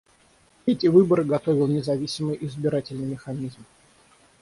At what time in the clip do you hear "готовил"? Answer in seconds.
1.23-1.67